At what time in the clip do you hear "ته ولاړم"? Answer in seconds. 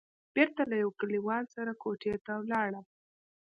2.25-2.85